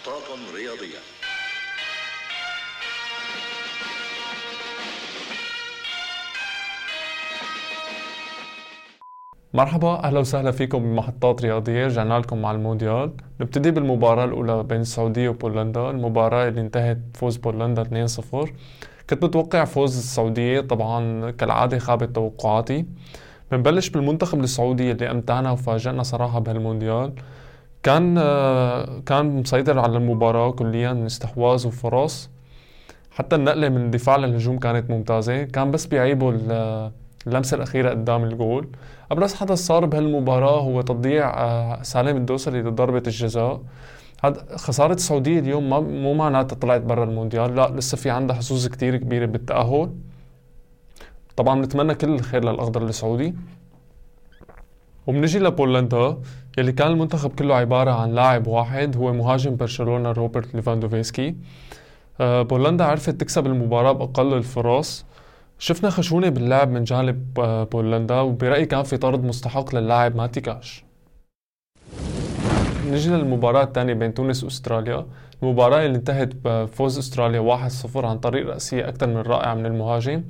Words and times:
محطات 0.00 0.22
رياضية. 0.54 0.98
مرحبا 9.54 10.04
أهلا 10.04 10.18
وسهلا 10.20 10.50
فيكم 10.50 10.78
بمحطات 10.78 11.42
رياضية 11.42 11.86
رجعنا 11.86 12.18
لكم 12.18 12.42
مع 12.42 12.50
المونديال 12.50 13.12
نبتدي 13.40 13.70
بالمباراة 13.70 14.24
الأولى 14.24 14.62
بين 14.62 14.80
السعودية 14.80 15.28
وبولندا. 15.28 15.90
المباراة 15.90 16.48
اللي 16.48 16.60
انتهت 16.60 16.96
بفوز 16.96 17.36
بولندا 17.36 17.82
2-0 17.84 18.48
كنت 19.10 19.24
متوقع 19.24 19.64
فوز 19.64 19.98
السعودية 19.98 20.60
طبعا 20.60 21.30
كالعادة 21.30 21.78
خابت 21.78 22.14
توقعاتي. 22.14 22.86
بنبلش 23.52 23.88
بالمنتخب 23.88 24.40
السعودي 24.40 24.92
اللي 24.92 25.10
أمتعنا 25.10 25.50
وفاجئنا 25.50 26.02
صراحة 26.02 26.38
بهالمونديال 26.38 27.12
كان 27.82 28.14
كان 29.06 29.40
مسيطر 29.40 29.78
على 29.78 29.96
المباراة 29.96 30.50
كليا 30.50 31.06
استحواذ 31.06 31.66
وفرص 31.66 32.30
حتى 33.10 33.36
النقلة 33.36 33.68
من 33.68 33.76
الدفاع 33.76 34.16
للهجوم 34.16 34.58
كانت 34.58 34.90
ممتازة. 34.90 35.44
كان 35.44 35.70
بس 35.70 35.86
بيعيبوا 35.86 36.32
اللمسة 37.26 37.54
الأخيرة 37.54 37.90
قدام 37.90 38.24
الجول. 38.24 38.68
أبرز 39.10 39.34
حدث 39.34 39.58
صار 39.58 39.86
بهالمباراة 39.86 40.60
هو 40.60 40.80
تضييع 40.80 41.30
آه، 41.30 41.82
سالم 41.82 42.16
الدوسري 42.16 42.62
لضربة 42.62 43.02
الجزاء. 43.06 43.60
هذا 44.24 44.56
خسارة 44.56 44.94
السعودية 44.94 45.38
اليوم 45.38 45.70
ما 45.70 45.80
مو 45.80 46.14
معناتها 46.14 46.56
طلعت 46.56 46.80
برا 46.80 47.04
المونديال. 47.04 47.56
لا 47.56 47.68
لسه 47.68 47.96
في 47.96 48.10
عندها 48.10 48.36
حظوظ 48.36 48.66
كتير 48.66 48.96
كبيرة 48.96 49.26
بالتأهل. 49.26 49.90
طبعا 51.36 51.60
بنتمنى 51.60 51.94
كل 51.94 52.14
الخير 52.14 52.44
للأخضر 52.44 52.82
السعودي. 52.82 53.34
وبنجي 55.06 55.38
لبولندا. 55.38 56.18
يلي 56.58 56.72
كان 56.72 56.90
المنتخب 56.90 57.30
كله 57.30 57.54
عبارة 57.54 57.90
عن 57.90 58.14
لاعب 58.14 58.46
واحد 58.46 58.96
هو 58.96 59.12
مهاجم 59.12 59.56
برشلونة 59.56 60.12
روبرت 60.12 60.54
ليفاندوفسكي. 60.54 61.34
آه، 62.20 62.42
بولندا 62.42 62.84
عرفت 62.84 63.10
تكسب 63.10 63.46
المباراة 63.46 63.92
بأقل 63.92 64.34
الفرص. 64.34 65.04
شفنا 65.58 65.90
خشونة 65.90 66.28
باللعب 66.28 66.70
من 66.70 66.84
جانب 66.84 67.40
آه، 67.40 67.64
بولندا 67.64 68.20
وبرأيي 68.20 68.66
كان 68.66 68.82
في 68.82 68.96
طرد 68.96 69.24
مستحق 69.24 69.74
للاعب 69.74 70.16
ماتي 70.16 70.40
كاش 70.40 70.84
نجي 72.90 73.10
للمباراة 73.10 73.62
الثانية 73.62 73.94
بين 73.94 74.14
تونس 74.14 74.44
وأستراليا. 74.44 75.06
المباراة 75.42 75.86
اللي 75.86 75.96
انتهت 75.96 76.32
بفوز 76.44 76.98
أستراليا 76.98 77.68
1-0 77.94 77.96
عن 77.96 78.18
طريق 78.18 78.46
رأسية 78.46 78.88
أكثر 78.88 79.06
من 79.06 79.16
رائعة 79.16 79.54
من 79.54 79.66
المهاجم. 79.66 80.22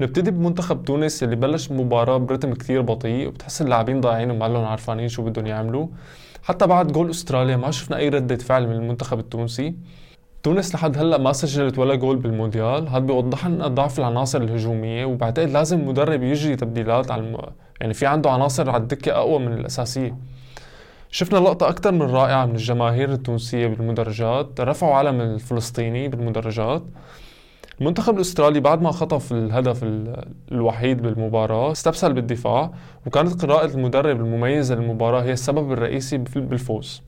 بنبتدي 0.00 0.30
بمنتخب 0.30 0.84
تونس 0.84 1.22
اللي 1.22 1.36
بلش 1.36 1.70
المباراة 1.70 2.16
برتم 2.16 2.54
كثير 2.54 2.82
بطيء 2.82 3.28
وبتحس 3.28 3.62
اللاعبين 3.62 4.00
ضايعين 4.00 4.30
وما 4.30 4.48
لهم 4.48 4.64
عارفانين 4.64 5.08
شو 5.08 5.22
بدهم 5.22 5.46
يعملوا. 5.46 5.86
حتى 6.42 6.66
بعد 6.66 6.92
جول 6.92 7.10
أستراليا 7.10 7.56
ما 7.56 7.70
شفنا 7.70 7.96
أي 7.96 8.08
ردة 8.08 8.36
فعل 8.36 8.66
من 8.66 8.72
المنتخب 8.72 9.18
التونسي. 9.18 9.74
تونس 10.42 10.74
لحد 10.74 10.98
هلأ 10.98 11.18
ما 11.18 11.32
سجلت 11.32 11.78
ولا 11.78 11.94
جول 11.94 12.16
بالمونديال. 12.16 12.88
هذا 12.88 12.98
بيوضح 12.98 13.46
لنا 13.46 13.68
ضعف 13.68 13.98
العناصر 13.98 14.42
الهجومية 14.42 15.04
وبعتقد 15.04 15.50
لازم 15.50 15.80
المدرب 15.80 16.22
يجري 16.22 16.56
تبديلات 16.56 17.10
على 17.10 17.22
الم... 17.22 17.38
يعني 17.80 17.94
في 17.94 18.06
عنده 18.06 18.30
عناصر 18.30 18.70
على 18.70 18.82
الدكة 18.82 19.12
أقوى 19.12 19.38
من 19.38 19.52
الأساسية. 19.52 20.16
شفنا 21.16 21.38
لقطة 21.38 21.68
أكثر 21.68 21.92
من 21.92 22.02
رائعة 22.02 22.46
من 22.46 22.52
الجماهير 22.52 23.12
التونسية 23.12 23.66
بالمدرجات. 23.66 24.60
رفعوا 24.60 24.94
علم 24.94 25.20
الفلسطيني 25.20 26.08
بالمدرجات. 26.08 26.82
المنتخب 27.80 28.16
الأسترالي 28.16 28.60
بعد 28.60 28.82
ما 28.82 28.90
خطف 28.90 29.32
الهدف 29.32 29.84
الوحيد 30.52 31.02
بالمباراة 31.02 31.72
استبسل 31.72 32.12
بالدفاع 32.12 32.70
وكانت 33.06 33.44
قراءة 33.44 33.66
المدرب 33.66 34.20
المميزة 34.20 34.74
للمباراة 34.74 35.22
هي 35.22 35.32
السبب 35.32 35.72
الرئيسي 35.72 36.18
بالفوز. 36.18 37.02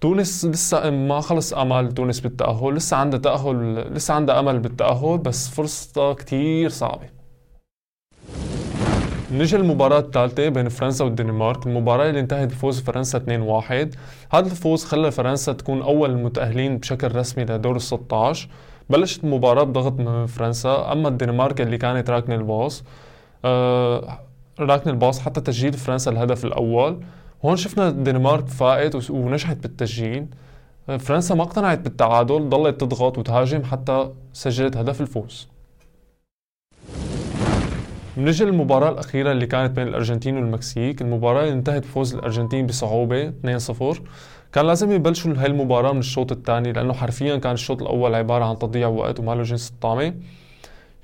تونس 0.00 0.44
لسه 0.44 0.90
ما 0.90 1.20
خلص 1.20 1.52
امل 1.52 1.92
تونس 1.92 2.20
بالتأهل 2.20 2.74
لسه 2.74 2.96
عندها 2.96 3.20
تأهل 3.20 3.74
لسه 3.94 4.14
عندها 4.14 4.40
أمل 4.40 4.58
بالتأهل 4.58 5.18
بس 5.18 5.48
فرصتها 5.48 6.12
كتير 6.12 6.68
صعبة. 6.68 7.17
نجي 9.32 9.56
المباراة 9.56 9.98
الثالثة 9.98 10.48
بين 10.48 10.68
فرنسا 10.68 11.04
والدنمارك، 11.04 11.66
المباراة 11.66 12.08
اللي 12.08 12.20
انتهت 12.20 12.48
بفوز 12.48 12.80
فرنسا 12.80 13.18
2-1، 13.18 13.96
هذا 14.34 14.46
الفوز 14.46 14.84
خلى 14.84 15.10
فرنسا 15.10 15.52
تكون 15.52 15.82
أول 15.82 16.10
المتأهلين 16.10 16.78
بشكل 16.78 17.16
رسمي 17.16 17.44
لدور 17.44 17.76
ال 17.76 17.82
16 17.82 18.48
بلشت 18.90 19.24
المباراة 19.24 19.62
بضغط 19.62 19.92
من 20.00 20.26
فرنسا 20.26 20.92
أما 20.92 21.08
الدنمارك 21.08 21.60
اللي 21.60 21.78
كانت 21.78 22.10
راكنة 22.10 22.34
الباص 22.34 22.84
آه 23.44 24.18
راكنة 24.60 24.92
الباص 24.92 25.20
حتى 25.20 25.40
تسجيل 25.40 25.72
فرنسا 25.72 26.10
الهدف 26.10 26.44
الأول. 26.44 27.00
هون 27.44 27.56
شفنا 27.56 27.88
الدنمارك 27.88 28.48
فاقت 28.48 29.10
ونجحت 29.10 29.56
بالتسجيل. 29.56 30.26
آه، 30.88 30.96
فرنسا 30.96 31.34
ما 31.34 31.42
اقتنعت 31.42 31.78
بالتعادل 31.78 32.48
ضلت 32.48 32.80
تضغط 32.80 33.18
وتهاجم 33.18 33.64
حتى 33.64 34.10
سجلت 34.32 34.76
هدف 34.76 35.00
الفوز. 35.00 35.48
بنجي 38.18 38.44
للمباراة 38.44 38.90
الأخيرة 38.90 39.32
اللي 39.32 39.46
كانت 39.46 39.76
بين 39.76 39.88
الأرجنتين 39.88 40.36
والمكسيك 40.36 41.02
المباراة 41.02 41.42
اللي 41.42 41.52
انتهت 41.52 41.82
بفوز 41.82 42.14
الأرجنتين 42.14 42.66
بصعوبة 42.66 43.30
2-0 43.30 43.32
كان 44.52 44.66
لازم 44.66 44.92
يبلشوا 44.92 45.34
هاي 45.36 45.46
المباراة 45.46 45.92
من 45.92 45.98
الشوط 45.98 46.32
الثاني 46.32 46.72
لأنه 46.72 46.92
حرفيا 46.92 47.36
كان 47.36 47.52
الشوط 47.52 47.82
الأول 47.82 48.14
عبارة 48.14 48.44
عن 48.44 48.58
تضييع 48.58 48.88
وقت 48.88 49.20
وما 49.20 49.34
له 49.34 49.42
جنس 49.42 49.70
الطعمة 49.70 50.14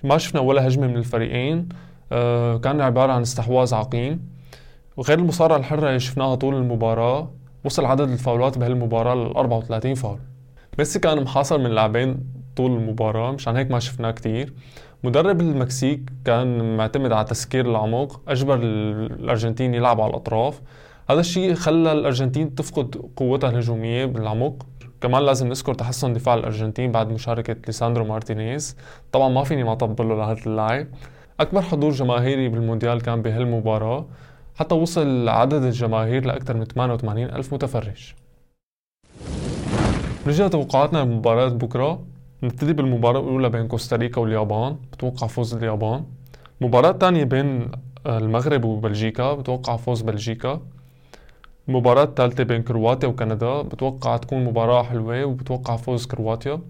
ما 0.05 0.19
شفنا 0.19 0.41
ولا 0.41 0.67
هجمة 0.67 0.87
من 0.87 0.97
الفريقين 0.97 1.69
آه 2.13 2.57
كان 2.57 2.81
عبارة 2.81 3.13
عن 3.13 3.23
استحواذ 3.23 3.75
عقيم. 3.75 4.21
وغير 4.97 5.19
المصارعة 5.19 5.57
الحرة 5.57 5.89
اللي 5.89 6.01
شفناها 6.01 6.35
طول 6.35 6.55
المباراة 6.55 7.31
وصل 7.65 7.85
عدد 7.85 8.11
الفاولات 8.11 8.59
بهالمباراة 8.59 9.15
ل 9.15 9.19
34 9.37 9.95
فاول. 9.95 10.19
ميسي 10.79 10.99
كان 10.99 11.23
محاصر 11.23 11.59
من 11.59 11.71
لاعبين 11.71 12.17
طول 12.57 12.71
المباراة 12.71 13.33
مشان 13.33 13.57
هيك 13.57 13.71
ما 13.71 13.79
شفناه 13.79 14.11
كتير. 14.11 14.53
مدرب 15.05 15.41
المكسيك 15.41 16.01
كان 16.25 16.77
معتمد 16.77 17.13
على 17.13 17.25
تسكير 17.25 17.71
العمق 17.71 18.21
أجبر 18.29 18.59
الأرجنتين 18.63 19.75
يلعبوا 19.75 20.05
على 20.05 20.11
الأطراف. 20.11 20.61
هذا 21.11 21.21
الشيء 21.21 21.55
خلى 21.55 21.93
الأرجنتين 21.93 22.55
تفقد 22.55 23.11
قوتها 23.17 23.51
الهجومية 23.51 24.05
بالعمق. 24.05 24.67
كمان 25.01 25.23
لازم 25.23 25.49
نذكر 25.49 25.75
تحسن 25.75 26.13
دفاع 26.13 26.35
الأرجنتين 26.35 26.93
بعد 26.93 27.11
مشاركة 27.11 27.57
ليساندرو 27.67 28.05
مارتينيز. 28.05 28.77
طبعا 29.13 29.29
ما 29.29 29.45
فيني 29.45 29.65
ما 29.65 29.73
أطبل 29.73 30.09
له 30.09 30.15
لهذا 30.15 30.47
اللاعب. 30.47 30.87
أكبر 31.41 31.63
حضور 31.63 31.91
جماهيري 31.91 32.49
بالمونديال 32.49 33.03
كان 33.03 33.23
بهالمباراة. 33.23 34.07
حتى 34.55 34.75
وصل 34.75 35.29
عدد 35.29 35.63
الجماهير 35.63 36.25
لأكثر 36.25 36.57
من 36.57 36.65
88 36.65 37.27
ألف 37.27 37.55
متفرج. 37.55 38.15
نرجع 40.27 40.49
توقعاتنا 40.49 40.99
لمباراة 40.99 41.49
بكرة. 41.49 42.14
نبتدي 42.45 42.73
بالمباراة 42.73 43.21
الأولى 43.21 43.49
بين 43.49 43.69
كوستاريكا 43.69 44.21
واليابان 44.21 44.77
بتوقع 44.93 45.27
فوز 45.27 45.55
اليابان. 45.55 46.05
المباراة 46.61 46.91
الثانية 46.91 47.25
بين 47.25 47.71
المغرب 48.07 48.65
وبلجيكا 48.65 49.35
بتوقع 49.35 49.77
فوز 49.77 50.03
بلجيكا. 50.03 50.61
المباراة 51.69 52.05
الثالثة 52.05 52.45
بين 52.45 52.63
كرواتيا 52.63 53.09
وكندا 53.09 53.63
بتوقع 53.63 54.17
تكون 54.17 54.45
مباراة 54.45 54.83
حلوة 54.83 55.25
وبتوقع 55.25 55.77
فوز 55.77 56.07
كرواتيا. 56.07 56.61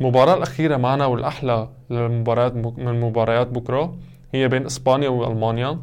المباراة 0.00 0.34
الأخيرة 0.34 0.76
معنا 0.76 1.06
والأحلى 1.06 1.68
للمباريات 1.90 2.54
من 2.56 3.00
مباريات 3.00 3.46
بكرة 3.46 3.96
هي 4.34 4.48
بين 4.48 4.66
إسبانيا 4.66 5.08
وألمانيا. 5.08 5.78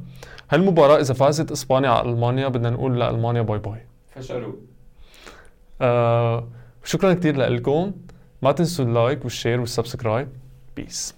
هالمباراة 0.50 1.00
إذا 1.00 1.14
فازت 1.14 1.52
إسبانيا 1.52 1.90
على 1.90 2.10
ألمانيا 2.10 2.48
بدنا 2.48 2.70
نقول 2.70 3.00
لألمانيا 3.00 3.42
bye 3.42 3.60
bye. 3.60 3.86
فشلوا. 4.16 4.54
آه 5.82 6.48
شكرا 6.84 7.14
كثير 7.14 7.38
لكم 7.38 7.92
ما 8.42 8.52
تنسوا 8.52 8.86
ال 8.86 8.93
like 8.93 9.24
وال 9.24 9.34
share 9.34 9.60
وال 9.60 9.72
subscribe 9.72 10.30
peace 10.76 11.16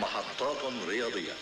محطات 0.00 0.56
رياضية. 0.88 1.32